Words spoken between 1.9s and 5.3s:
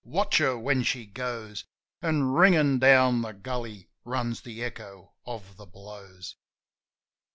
An' ringin' down the gully runs the echo